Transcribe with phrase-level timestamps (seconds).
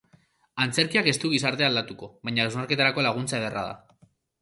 [0.63, 4.07] Antzerkiak ez du gizartea aldatuko, baina hausnarketarako laguntza ederra da.